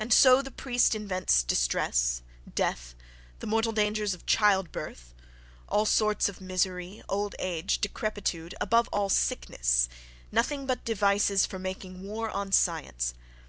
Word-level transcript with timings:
—And 0.00 0.12
so 0.12 0.42
the 0.42 0.50
priest 0.50 0.96
invents 0.96 1.44
distress, 1.44 2.22
death, 2.56 2.96
the 3.38 3.46
mortal 3.46 3.70
dangers 3.70 4.12
of 4.12 4.26
childbirth, 4.26 5.14
all 5.68 5.86
sorts 5.86 6.28
of 6.28 6.40
misery, 6.40 7.04
old 7.08 7.36
age, 7.38 7.80
decrepitude, 7.80 8.56
above 8.60 8.88
all, 8.88 9.08
sickness—nothing 9.08 10.66
but 10.66 10.84
devices 10.84 11.46
for 11.46 11.60
making 11.60 12.02
war 12.02 12.30
on 12.30 12.50
science! 12.50 13.14